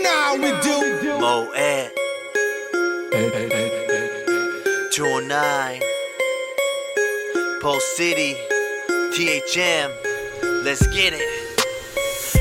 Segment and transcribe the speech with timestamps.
[0.00, 0.76] know how we do.
[1.18, 1.90] Moet.
[4.92, 5.82] 209.
[7.60, 8.36] Pulse City.
[9.12, 9.90] THM.
[10.64, 11.49] Let's get it.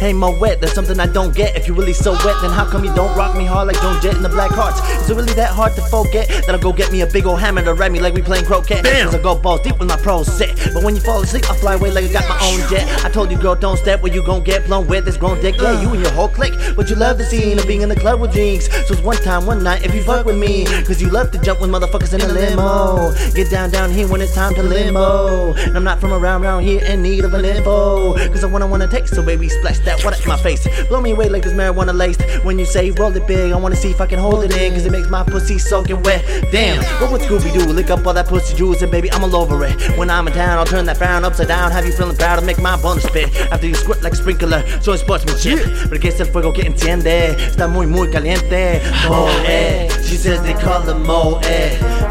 [0.00, 1.56] Hey Moet, there's something I don't get.
[1.56, 4.00] If you really so wet, then how come you don't rock me hard like Joan
[4.02, 4.78] Jett in the Blackhearts?
[5.00, 6.28] Is it really that hard to forget?
[6.28, 8.44] That I'll go get me a big old hammer to ride me like we playing
[8.44, 8.82] croquet.
[8.82, 9.06] Damn.
[9.06, 10.56] Cause I go balls deep with my pros set.
[10.74, 13.04] But when you fall asleep, I fly away like I got my own jet.
[13.04, 15.56] I told you, girl, don't step where you gon' get blown with this grown dick.
[15.60, 16.54] Yeah, you and your whole clique.
[16.76, 18.66] But you love the scene of being in the club with drinks.
[18.86, 20.66] So it's one time, one night if you fuck with me.
[20.84, 23.14] Cause you love to jump with motherfuckers in a limo.
[23.34, 25.54] Get down down here when it's time to limo.
[25.54, 28.14] And I'm not from around around here in need of a info.
[28.28, 30.66] Cause I wanna wanna taste, so baby splash that water in my face.
[30.88, 32.22] Blow me away like this marijuana laced.
[32.44, 34.72] When you say roll it big, I wanna see if I can hold it in.
[34.72, 36.24] Cause it makes my pussy soaking wet.
[36.50, 37.64] Damn, what would Scooby do?
[37.72, 39.74] Lick up all that pussy juice and baby, I'm all over it.
[39.98, 41.70] When I'm in town, I'll turn that frown upside down.
[41.70, 43.34] Have you feeling proud to make my bones spit.
[43.52, 45.88] After you squirt like a sprinkler, so it's sportsmanship.
[45.88, 47.36] Porque es el fuego que enciende.
[47.36, 48.80] Está muy, muy caliente.
[49.08, 49.28] Moe,
[50.02, 51.40] she says they call her Moe.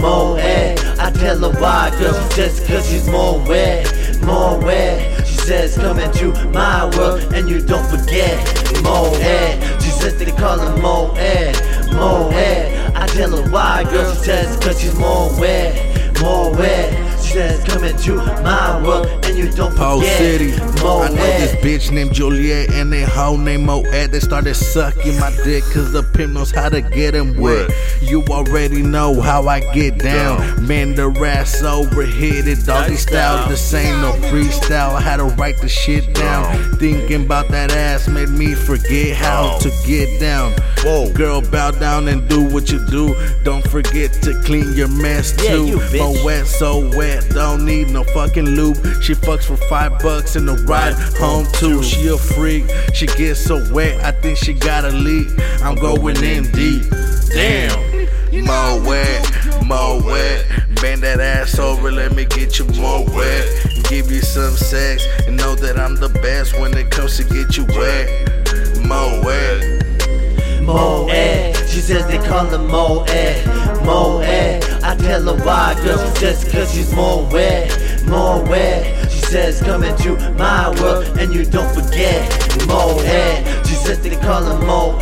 [0.00, 2.14] Moe, I tell her why, girl.
[2.28, 3.90] She says cause she's more wet.
[4.22, 5.26] More wet.
[5.26, 6.73] She says come into my
[7.62, 8.36] don't forget.
[8.82, 9.12] Moe,
[9.80, 11.14] she says they call her Moe.
[11.92, 14.12] Moe, I tell her why, girl.
[14.14, 16.20] She says cause she's more wet.
[16.20, 17.20] More wet.
[17.20, 20.18] She says come into my world and you don't Pole forget.
[20.18, 20.50] City.
[20.82, 21.02] Moe.
[21.02, 23.84] I know this bitch named Juliet and they hoe named Moet.
[24.10, 27.70] They started sucking my dick cause the pimp knows how to get him wet.
[28.02, 30.66] You already know how I get down.
[30.66, 32.64] Man, the ass overheated.
[32.66, 34.94] Doggy style, this ain't no freestyle.
[34.94, 36.44] I had to write the shit down.
[36.78, 40.52] Thinking about that ass made me forget how to get down.
[40.82, 41.10] Whoa.
[41.12, 43.14] Girl, bow down and do what you do.
[43.42, 45.66] Don't forget to clean your mess Yeah, too.
[45.66, 46.22] you bitch.
[46.24, 48.76] Moet so wet, don't need no fucking lube.
[49.02, 51.82] She fucks for five bucks and a ride home too.
[51.82, 52.64] She a freak,
[52.94, 55.28] she gets so wet, I think she got a leak.
[55.62, 56.84] I'm going in deep.
[57.32, 57.94] Damn.
[58.32, 60.44] More wet, more wet.
[60.80, 63.66] Bend that ass over, let me get you more wet.
[63.88, 67.56] Give you some sex and know that I'm the best when it comes to get
[67.56, 68.84] you wet.
[68.84, 70.62] More wet.
[70.62, 71.08] Moe.
[71.68, 73.04] She says they call her Moe.
[73.84, 74.20] Moe.
[74.20, 75.98] I tell her why, girl.
[76.16, 77.93] Says cause she's more wet.
[78.06, 79.10] More wet.
[79.10, 82.28] She says come into my world and you don't forget.
[82.66, 82.98] Moe.
[83.64, 84.98] She says they call her Moe.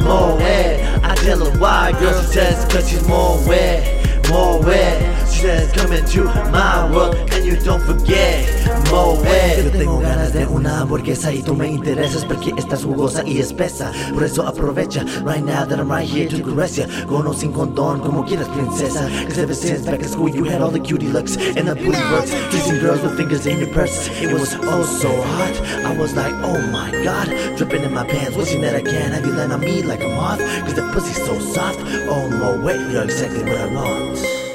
[0.00, 0.38] Moe.
[0.38, 2.20] I tell her why, girl.
[2.22, 4.28] She says cause she's more wet.
[4.28, 5.27] More wet.
[5.38, 8.44] Says come into my world and you don't forget.
[8.90, 9.22] Moe.
[9.56, 13.92] Yo tengo ganas de una hamburguesa y tú me interesas porque estás jugosa y espesa.
[14.12, 16.88] Por eso aprovecha right now that I'm right here to caress ya.
[17.06, 19.08] Con o sin condón, como quieras, princesa.
[19.28, 22.02] Cause ever since back in school, you had all the cutie looks and the booty
[22.10, 22.32] works.
[22.50, 24.08] Kissing girls with fingers in your purses.
[24.20, 25.54] It was oh so hot.
[25.86, 27.28] I was like, oh my god.
[27.56, 30.08] Dripping in my pants, wishing that I can have you land on me like a
[30.08, 30.40] moth.
[30.64, 31.78] Cause the pussy's so soft.
[32.10, 34.47] Oh, wait, you're exactly what I want.